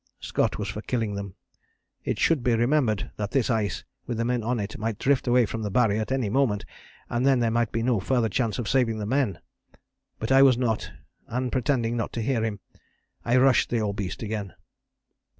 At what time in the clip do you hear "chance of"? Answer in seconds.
8.27-8.67